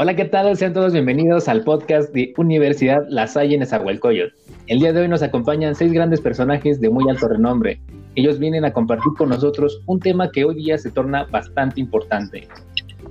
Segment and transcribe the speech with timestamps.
[0.00, 0.56] Hola, ¿qué tal?
[0.56, 4.30] Sean todos bienvenidos al podcast de Universidad La Salle en Esahualcoyot.
[4.68, 7.80] El día de hoy nos acompañan seis grandes personajes de muy alto renombre.
[8.14, 12.46] Ellos vienen a compartir con nosotros un tema que hoy día se torna bastante importante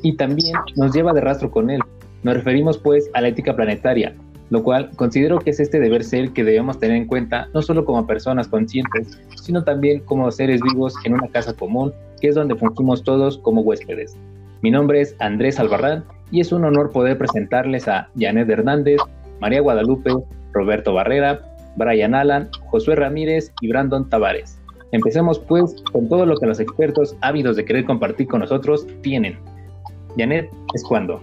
[0.01, 1.81] y también nos lleva de rastro con él.
[2.23, 4.15] Nos referimos pues a la ética planetaria,
[4.49, 7.83] lo cual considero que es este deber ser que debemos tener en cuenta no solo
[7.83, 11.91] como personas conscientes, sino también como seres vivos en una casa común,
[12.21, 14.15] que es donde fungimos todos como huéspedes.
[14.61, 18.99] Mi nombre es Andrés Albarrán y es un honor poder presentarles a Janet Hernández,
[19.39, 20.11] María Guadalupe,
[20.51, 21.41] Roberto Barrera,
[21.75, 24.59] Brian Alan, Josué Ramírez y Brandon Tavares.
[24.91, 29.37] Empecemos pues con todo lo que los expertos ávidos de querer compartir con nosotros tienen.
[30.17, 31.21] Janet, es cuando.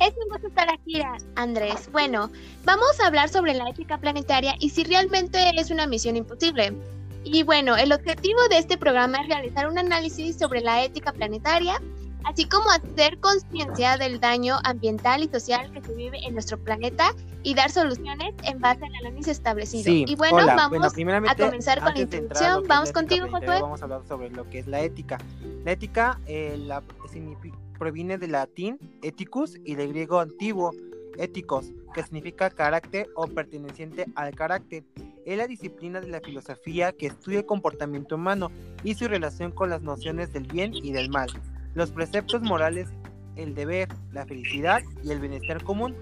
[0.00, 1.00] Es un gusto estar aquí,
[1.36, 1.88] Andrés.
[1.92, 2.30] Bueno,
[2.64, 6.72] vamos a hablar sobre la ética planetaria y si realmente es una misión imposible.
[7.30, 11.80] Y bueno, el objetivo de este programa es realizar un análisis sobre la ética planetaria,
[12.24, 17.14] así como hacer conciencia del daño ambiental y social que se vive en nuestro planeta
[17.42, 19.92] y dar soluciones en base al análisis establecido.
[19.92, 20.94] y bueno, vamos
[21.28, 22.64] a comenzar con la introducción.
[22.66, 23.60] Vamos contigo, Josué.
[23.60, 25.18] Vamos a hablar sobre lo que es la ética.
[25.64, 26.82] La ética eh, la,
[27.78, 30.72] proviene del latín ethicus y del griego antiguo
[31.18, 34.84] éticos, que significa carácter o perteneciente al carácter
[35.28, 38.50] es la disciplina de la filosofía que estudia el comportamiento humano
[38.82, 41.28] y su relación con las nociones del bien y del mal,
[41.74, 42.88] los preceptos morales,
[43.36, 45.94] el deber, la felicidad y el bienestar común.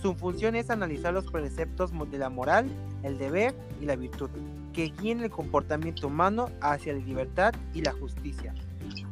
[0.00, 2.70] Su función es analizar los preceptos de la moral,
[3.02, 4.30] el deber y la virtud,
[4.72, 8.54] que guíen el comportamiento humano hacia la libertad y la justicia.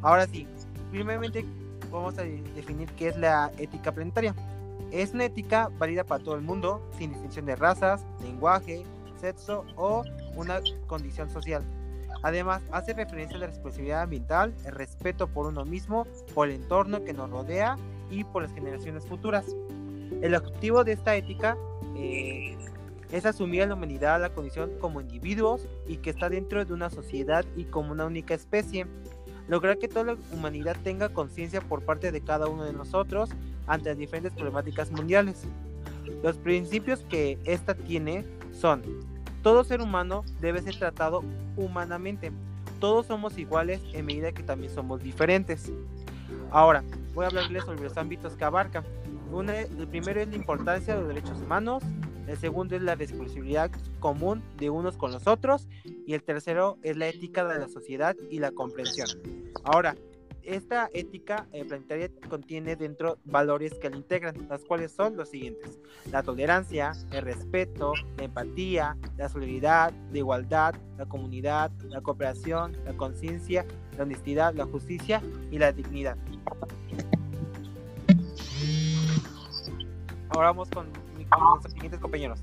[0.03, 0.47] Ahora sí,
[0.93, 1.45] primeramente
[1.91, 4.37] vamos a definir qué es la ética planetaria.
[4.93, 8.85] Es una ética válida para todo el mundo, sin distinción de razas, lenguaje,
[9.19, 10.05] sexo o
[10.37, 11.63] una condición social.
[12.23, 17.05] Además, hace referencia a la responsabilidad ambiental, el respeto por uno mismo, por el entorno
[17.05, 17.77] que nos rodea
[18.11, 19.47] y por las generaciones futuras.
[20.21, 21.57] El objetivo de esta ética
[21.97, 22.57] eh,
[23.13, 26.91] es asumir a la humanidad la condición como individuos y que está dentro de una
[26.91, 28.87] sociedad y como una única especie.
[29.49, 33.31] Lograr que toda la humanidad tenga conciencia por parte de cada uno de nosotros
[33.67, 35.45] ante las diferentes problemáticas mundiales.
[36.23, 38.25] Los principios que esta tiene
[38.59, 38.83] son
[39.43, 41.23] todo ser humano debe ser tratado
[41.57, 42.33] humanamente.
[42.81, 45.73] Todos somos iguales en medida que también somos diferentes.
[46.51, 48.85] Ahora, voy a hablarles sobre los ámbitos que abarca.
[49.33, 51.83] el primero es la importancia de los derechos humanos,
[52.27, 53.71] el segundo es la responsabilidad
[54.01, 55.67] común de unos con los otros
[56.07, 59.09] y el tercero es la ética de la sociedad y la comprensión.
[59.65, 59.97] Ahora,
[60.49, 65.79] esta ética eh, planetaria contiene dentro valores que la integran, las cuales son los siguientes:
[66.11, 72.95] la tolerancia, el respeto, la empatía, la solidaridad, la igualdad, la comunidad, la cooperación, la
[72.95, 73.67] conciencia,
[73.97, 76.17] la honestidad, la justicia y la dignidad.
[80.31, 80.87] Ahora vamos con,
[81.31, 82.41] con nuestros siguientes compañeros.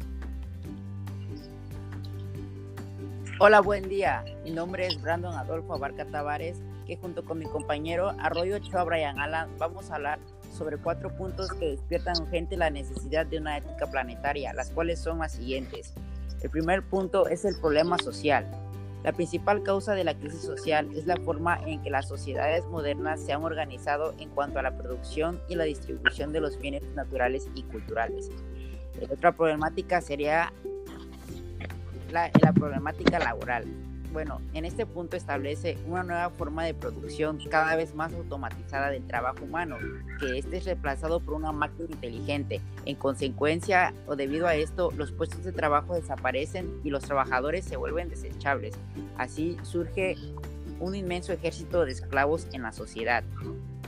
[3.39, 4.23] Hola, buen día.
[4.43, 9.19] Mi nombre es Brandon Adolfo Abarca Tavares que junto con mi compañero Arroyo Ochoa Brian
[9.19, 10.19] Alan vamos a hablar
[10.51, 15.19] sobre cuatro puntos que despiertan urgente la necesidad de una ética planetaria, las cuales son
[15.19, 15.93] las siguientes.
[16.41, 18.49] El primer punto es el problema social.
[19.03, 23.21] La principal causa de la crisis social es la forma en que las sociedades modernas
[23.21, 27.47] se han organizado en cuanto a la producción y la distribución de los bienes naturales
[27.53, 28.31] y culturales.
[29.11, 30.53] otra problemática sería
[32.11, 33.65] la problemática laboral
[34.15, 39.05] bueno, en este punto establece una nueva forma de producción cada vez más automatizada del
[39.05, 39.75] trabajo humano,
[40.21, 42.61] que este es reemplazado por una máquina inteligente.
[42.85, 47.75] En consecuencia o debido a esto, los puestos de trabajo desaparecen y los trabajadores se
[47.75, 48.75] vuelven desechables.
[49.17, 50.15] Así surge
[50.79, 53.25] un inmenso ejército de esclavos en la sociedad.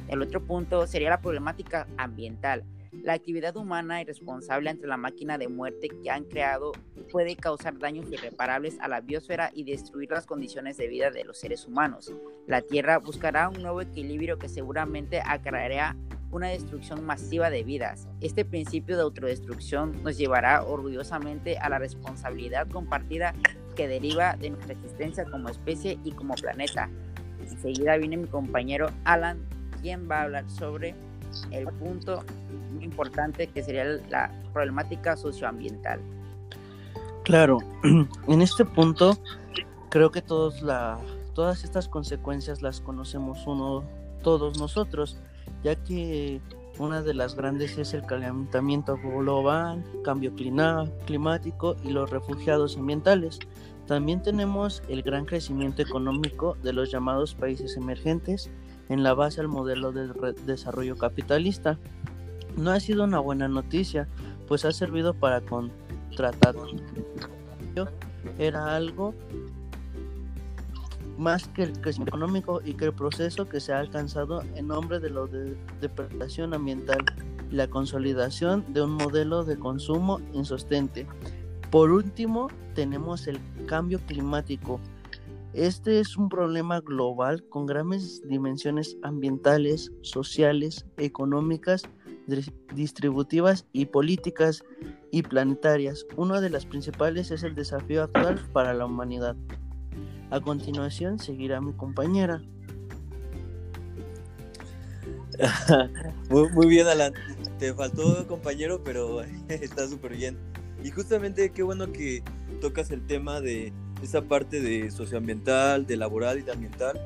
[0.09, 2.65] El otro punto sería la problemática ambiental.
[2.91, 6.71] La actividad humana irresponsable ante la máquina de muerte que han creado
[7.11, 11.38] puede causar daños irreparables a la biosfera y destruir las condiciones de vida de los
[11.38, 12.13] seres humanos.
[12.47, 15.95] La Tierra buscará un nuevo equilibrio que seguramente acarreará
[16.31, 18.07] una destrucción masiva de vidas.
[18.21, 23.33] Este principio de autodestrucción nos llevará orgullosamente a la responsabilidad compartida
[23.75, 26.89] que deriva de nuestra existencia como especie y como planeta.
[27.39, 29.39] Enseguida viene mi compañero Alan,
[29.81, 30.95] quien va a hablar sobre
[31.51, 32.24] el punto
[32.81, 36.00] importante que sería la problemática socioambiental.
[37.24, 37.60] Claro,
[38.28, 39.18] en este punto
[39.89, 41.00] creo que todos la,
[41.34, 43.84] todas estas consecuencias las conocemos uno,
[44.24, 45.18] todos nosotros,
[45.63, 46.42] ya que
[46.80, 53.39] Una de las grandes es el calentamiento global, cambio climático y los refugiados ambientales.
[53.88, 58.51] También tenemos el gran crecimiento económico de los llamados países emergentes
[58.89, 61.80] en la base al modelo de desarrollo capitalista.
[62.57, 64.07] No ha sido una buena noticia,
[64.48, 66.56] pues ha servido para contratar.
[68.38, 69.13] Era algo
[71.18, 75.00] más que el crecimiento económico y que el proceso que se ha alcanzado en nombre
[75.00, 77.00] de la de depredación ambiental
[77.50, 81.07] y la consolidación de un modelo de consumo insostente.
[81.71, 84.79] Por último, tenemos el cambio climático.
[85.53, 91.83] Este es un problema global con grandes dimensiones ambientales, sociales, económicas,
[92.73, 94.63] distributivas y políticas
[95.11, 96.05] y planetarias.
[96.15, 99.35] Una de las principales es el desafío actual para la humanidad.
[100.29, 102.41] A continuación seguirá mi compañera.
[106.29, 107.13] muy, bien, Alan.
[107.59, 110.37] Te faltó compañero, pero está súper bien.
[110.88, 112.24] Y justamente qué bueno que
[112.62, 116.98] tocas el tema de esa parte de socioambiental, de laboral y de ambiental,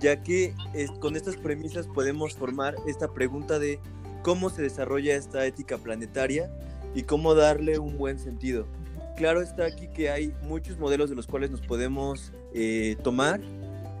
[0.00, 0.52] ya que
[0.98, 3.78] con estas premisas podemos formar esta pregunta de
[4.24, 6.50] cómo se desarrolla esta ética planetaria
[6.92, 8.66] y cómo darle un buen sentido.
[9.16, 13.40] Claro está aquí que hay muchos modelos de los cuales nos podemos eh, tomar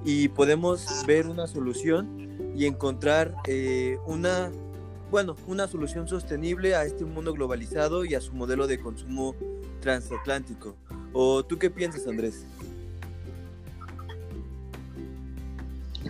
[0.04, 4.50] y podemos ver una solución y encontrar eh, una,
[5.10, 9.34] bueno, una solución sostenible a este mundo globalizado y a su modelo de consumo
[9.80, 10.76] transatlántico.
[11.12, 12.46] ¿O tú qué piensas, Andrés?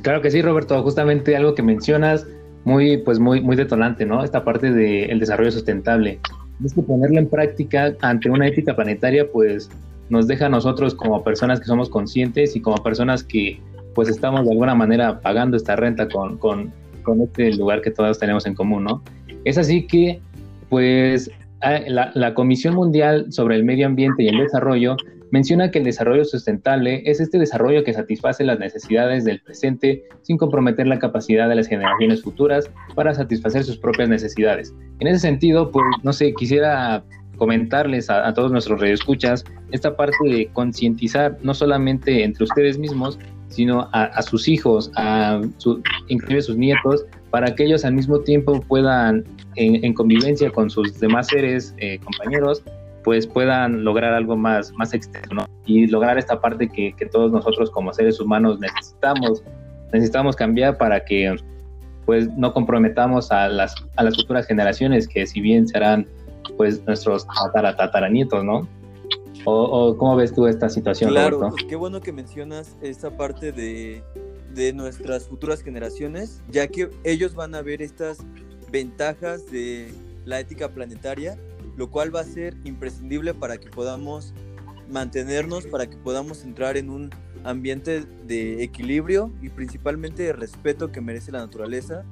[0.02, 0.82] Claro que sí, Roberto.
[0.82, 2.26] Justamente algo que mencionas
[2.64, 4.23] muy, pues muy, muy detonante, ¿no?
[4.23, 6.20] Esta parte del desarrollo sustentable
[6.64, 9.70] es que ponerla en práctica ante una ética planetaria, pues
[10.11, 13.61] nos deja a nosotros como personas que somos conscientes y como personas que
[13.94, 18.19] pues estamos de alguna manera pagando esta renta con, con, con este lugar que todos
[18.19, 19.02] tenemos en común, ¿no?
[19.44, 20.20] Es así que,
[20.69, 21.31] pues,
[21.61, 24.97] la, Comisión Mundial sobre el Medio Ambiente y el Desarrollo
[25.31, 30.37] menciona que el desarrollo sustentable es este desarrollo que satisface las necesidades del presente sin
[30.37, 34.75] comprometer la capacidad de las generaciones futuras para satisfacer sus propias necesidades.
[34.99, 37.05] En ese sentido, pues, no sé, quisiera
[37.37, 43.19] comentarles a, todos nuestros radioescuchas esta parte de concientizar no solamente entre ustedes mismos,
[43.50, 48.61] sino a, sus hijos, a su, inclusive sus nietos, para que ellos al mismo tiempo
[48.62, 49.25] puedan,
[49.56, 52.62] en, convivencia con sus demás seres, eh, compañeros,
[53.05, 57.70] pues puedan lograr algo más, más externo y lograr esta parte que, que, todos nosotros
[57.70, 59.43] como seres humanos necesitamos,
[59.93, 61.35] necesitamos cambiar para que
[62.06, 66.06] pues no comprometamos a las, a las futuras generaciones que si bien serán
[66.56, 67.26] pues nuestros
[67.76, 68.67] tataranietos, ¿no?
[69.45, 71.11] O, cómo ves tú esta situación?
[71.11, 74.03] Claro, pues, qué bueno que mencionas esta parte de,
[74.55, 78.19] de nuestras futuras generaciones, ya que ellos van a ver estas
[78.71, 79.93] ventajas de
[80.25, 81.39] la ética planetaria
[81.81, 84.35] lo cual va a ser imprescindible para que podamos
[84.91, 87.11] mantenernos, para que podamos entrar en un
[87.43, 92.05] ambiente de equilibrio y principalmente de respeto que merece la naturaleza.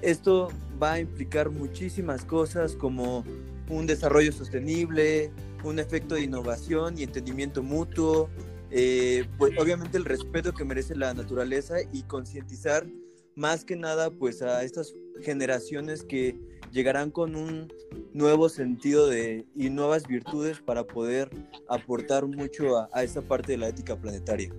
[0.00, 0.48] Esto
[0.82, 3.24] va a implicar muchísimas cosas como
[3.68, 5.30] un desarrollo sostenible,
[5.64, 8.28] un efecto de innovación y entendimiento mutuo,
[8.70, 12.86] eh, pues obviamente el respeto que merece la naturaleza y concientizar
[13.34, 16.38] más que nada pues a estas generaciones que
[16.72, 17.72] llegarán con un
[18.12, 21.30] nuevo sentido de, y nuevas virtudes para poder
[21.68, 24.52] aportar mucho a, esta parte de la ética planetaria.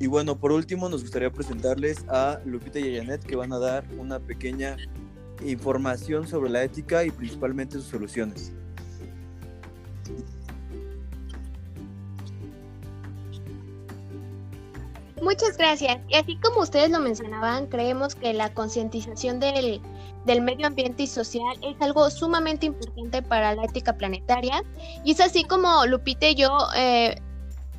[0.00, 3.84] Y bueno, por último nos gustaría presentarles a Lupita y a que van a dar
[3.98, 4.76] una pequeña
[5.46, 8.52] información sobre la ética y principalmente sus soluciones.
[15.22, 15.98] Muchas gracias.
[16.08, 19.80] Y así como ustedes lo mencionaban, creemos que la concientización del,
[20.42, 24.64] medio ambiente y social es algo sumamente importante para la ética planetaria.
[25.04, 27.14] Y es así como Lupita y yo eh,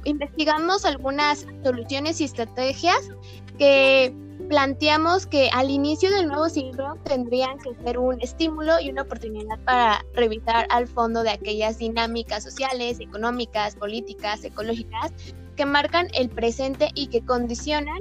[0.05, 3.10] investigamos algunas soluciones y estrategias
[3.58, 4.15] que
[4.49, 9.59] planteamos que al inicio del nuevo siglo tendrían que ser un estímulo y una oportunidad
[9.65, 15.11] para revisar al fondo de aquellas dinámicas sociales, económicas, políticas, ecológicas
[15.55, 17.99] que marcan el presente y que condicionan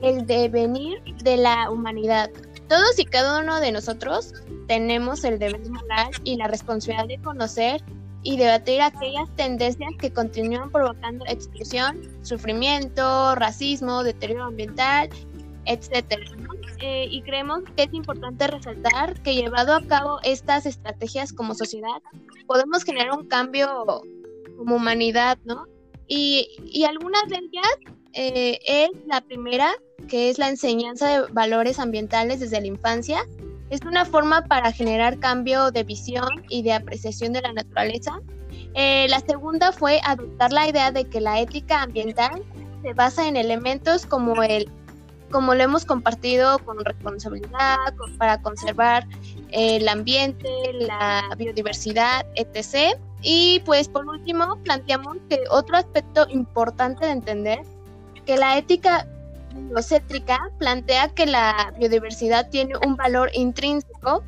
[0.00, 2.30] el devenir de la humanidad.
[2.68, 4.34] Todos y cada uno de nosotros
[4.66, 7.82] tenemos el deber moral y la responsabilidad de conocer
[8.22, 15.08] y debatir aquellas tendencias que continúan provocando exclusión, sufrimiento, racismo, deterioro ambiental,
[15.68, 16.16] etc.
[16.80, 22.02] Eh, y creemos que es importante resaltar que llevado a cabo estas estrategias como sociedad,
[22.46, 23.84] podemos generar un cambio
[24.56, 25.66] como humanidad, ¿no?
[26.06, 29.70] Y, algunas de ellas eh, es la primera,
[30.08, 33.26] que es la enseñanza de valores ambientales desde la infancia.
[33.68, 38.20] Es una forma para generar cambio de visión y de apreciación de la naturaleza.
[38.74, 42.42] Eh, la segunda fue adoptar la idea de que la ética ambiental
[42.82, 44.70] se basa en elementos como el
[45.30, 47.76] como lo hemos compartido con responsabilidad,
[48.18, 49.06] para conservar
[49.50, 50.48] el ambiente,
[50.80, 52.98] la biodiversidad, etc.
[53.22, 57.60] Y pues por último planteamos que otro aspecto importante de entender
[58.26, 59.06] que la ética
[59.54, 64.22] biocéntrica plantea que la biodiversidad tiene un valor intrínseco,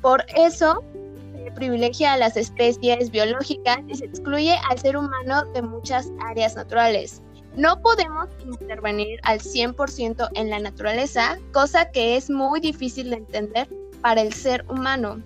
[0.00, 0.82] por eso
[1.44, 6.56] se privilegia a las especies biológicas y se excluye al ser humano de muchas áreas
[6.56, 7.22] naturales.
[7.58, 13.68] No podemos intervenir al 100% en la naturaleza, cosa que es muy difícil de entender
[14.00, 15.20] para el ser humano.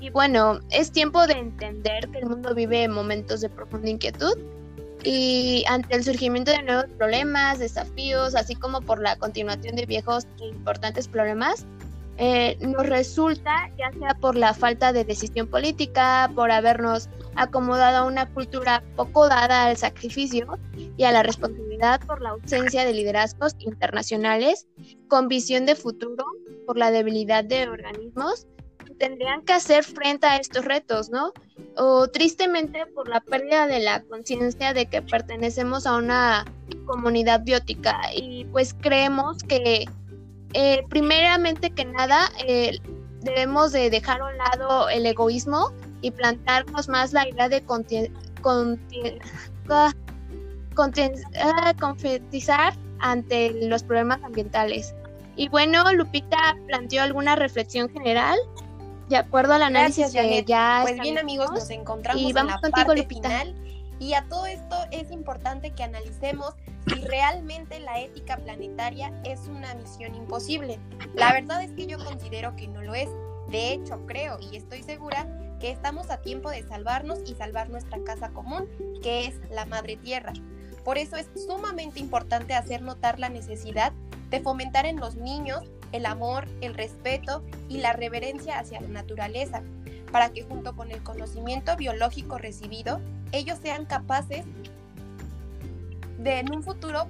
[0.00, 4.32] Y bueno, es tiempo de entender que el mundo vive momentos de profunda inquietud
[5.02, 10.26] y ante el surgimiento de nuevos problemas, desafíos, así como por la continuación de viejos
[10.40, 11.66] e importantes problemas,
[12.16, 18.04] eh, nos resulta, ya sea por la falta de decisión política, por habernos acomodado a
[18.04, 20.58] una cultura poco dada al sacrificio
[20.96, 24.66] y a la responsabilidad por la ausencia de liderazgos internacionales
[25.08, 26.24] con visión de futuro,
[26.66, 28.46] por la debilidad de organismos
[28.98, 31.32] tendrían que hacer frente a estos retos, ¿no?
[31.76, 36.44] O tristemente por la pérdida de la conciencia de que pertenecemos a una
[36.86, 39.86] comunidad biótica y pues creemos que
[40.52, 42.78] eh, primeramente que nada eh,
[43.22, 45.72] debemos de dejar a un lado el egoísmo
[46.04, 47.64] y plantarnos más la idea de
[49.70, 49.92] ah,
[51.78, 54.94] concientizar ante los problemas ambientales.
[55.34, 58.38] Y bueno, Lupita planteó alguna reflexión general
[59.08, 62.84] de acuerdo al análisis que ya Pues bien amigos, nos encontramos y vamos en la
[62.84, 63.54] parte final
[63.98, 66.52] y a todo esto es importante que analicemos
[66.86, 70.78] si realmente la ética planetaria es una misión imposible.
[71.14, 73.08] La verdad es que yo considero que no lo es.
[73.48, 75.26] De hecho, creo y estoy segura
[75.70, 78.68] estamos a tiempo de salvarnos y salvar nuestra casa común,
[79.02, 80.32] que es la Madre Tierra.
[80.84, 83.92] Por eso es sumamente importante hacer notar la necesidad
[84.30, 89.62] de fomentar en los niños el amor, el respeto y la reverencia hacia la naturaleza,
[90.10, 93.00] para que junto con el conocimiento biológico recibido,
[93.32, 94.44] ellos sean capaces
[96.18, 97.08] de en un futuro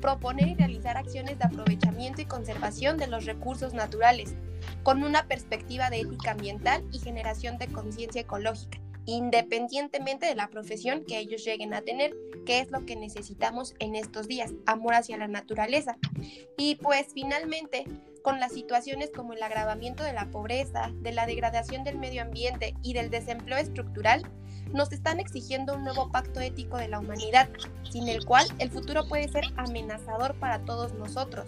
[0.00, 4.34] proponer y realizar acciones de aprovechamiento y conservación de los recursos naturales,
[4.82, 8.78] con una perspectiva de ética ambiental y generación de conciencia ecológica
[9.08, 12.14] independientemente de la profesión que ellos lleguen a tener,
[12.44, 15.96] que es lo que necesitamos en estos días, amor hacia la naturaleza.
[16.58, 17.84] Y pues finalmente,
[18.28, 22.74] con las situaciones como el agravamiento de la pobreza, de la degradación del medio ambiente
[22.82, 24.22] y del desempleo estructural,
[24.70, 27.48] nos están exigiendo un nuevo pacto ético de la humanidad,
[27.90, 31.46] sin el cual el futuro puede ser amenazador para todos nosotros.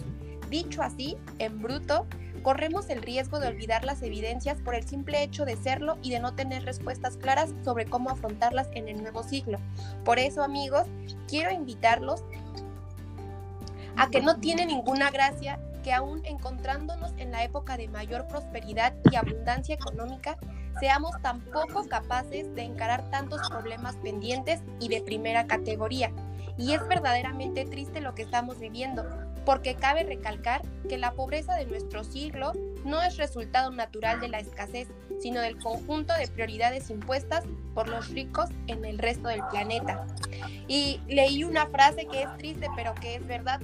[0.49, 2.07] Dicho así, en bruto,
[2.43, 6.21] corremos el riesgo de olvidar las evidencias por el simple hecho de serlo y de
[6.21, 9.59] no tener respuestas claras sobre cómo afrontarlas en el nuevo siglo.
[10.03, 10.87] Por eso, amigos,
[11.29, 12.25] quiero invitarlos
[13.99, 18.95] a que no tiene ninguna gracia que aún encontrándonos en la época de mayor prosperidad
[19.11, 20.37] y abundancia económica,
[20.79, 26.13] seamos tan poco capaces de encarar tantos problemas pendientes y de primera categoría.
[26.57, 29.05] Y es verdaderamente triste lo que estamos viviendo,
[29.45, 32.53] porque cabe recalcar que la pobreza de nuestro siglo
[32.85, 34.89] no es resultado natural de la escasez,
[35.21, 37.45] sino del conjunto de prioridades impuestas
[37.75, 40.07] por los ricos en el resto del planeta.
[40.69, 43.61] Y leí una frase que es triste, pero que es verdad.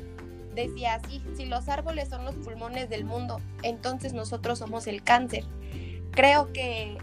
[0.56, 5.44] Decía así, si los árboles son los pulmones del mundo, entonces nosotros somos el cáncer.
[6.10, 6.98] Creo que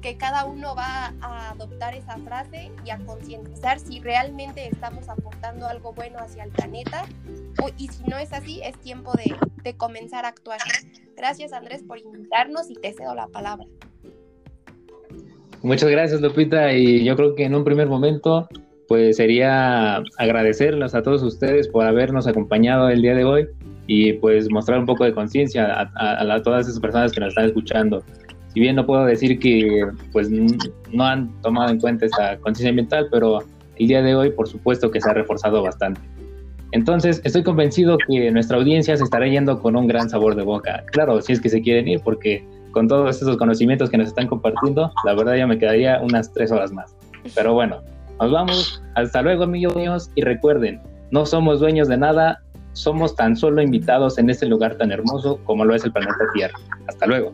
[0.00, 5.66] que cada uno va a adoptar esa frase y a concientizar si realmente estamos aportando
[5.66, 7.06] algo bueno hacia el planeta
[7.76, 10.58] y si no es así, es tiempo de, de comenzar a actuar.
[11.16, 13.66] Gracias Andrés por invitarnos y te cedo la palabra.
[15.62, 18.48] Muchas gracias Lupita y yo creo que en un primer momento
[18.94, 23.48] pues sería agradecerles a todos ustedes por habernos acompañado el día de hoy
[23.88, 27.30] y pues mostrar un poco de conciencia a, a, a, todas esas personas que nos
[27.30, 28.04] están escuchando
[28.52, 33.08] si bien no puedo decir que pues no han tomado en cuenta esa conciencia ambiental,
[33.10, 33.40] pero
[33.74, 36.00] el día de hoy por supuesto que se ha reforzado bastante.
[36.70, 40.84] Entonces, estoy convencido que nuestra audiencia se estará yendo con un gran sabor de boca.
[40.92, 44.28] Claro, si es que se quieren ir, porque con todos esos conocimientos que nos están
[44.28, 46.94] compartiendo, la verdad ya me quedaría unas tres horas más.
[47.34, 47.80] Pero bueno,
[48.20, 48.82] nos vamos.
[48.94, 50.10] Hasta luego, amigos.
[50.14, 50.80] Y recuerden,
[51.10, 52.42] no somos dueños de nada,
[52.72, 56.58] somos tan solo invitados en este lugar tan hermoso como lo es el planeta Tierra.
[56.88, 57.32] Hasta luego.